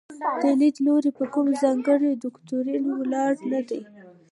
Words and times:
دا 0.41 0.49
لیدلوری 0.61 1.11
په 1.17 1.23
کوم 1.33 1.47
ځانګړي 1.61 2.11
دوکتورین 2.13 2.83
ولاړ 2.99 3.33
نه 3.51 3.61
دی. 3.69 3.81